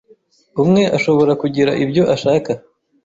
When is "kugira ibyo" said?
1.41-2.03